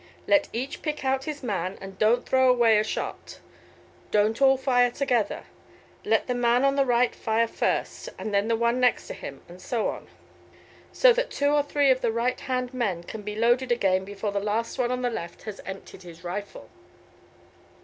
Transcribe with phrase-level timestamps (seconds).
[0.25, 3.39] Let each pick out his man and don't throw away a shot.
[4.09, 5.43] Don't all fire together.
[6.03, 9.43] Let the man on the right fire first, and then the one next to him,
[9.47, 10.07] and so on,
[10.91, 14.31] so that two or three of the right hand men can be loaded again before
[14.31, 16.67] the last on the left has emptied his rifle."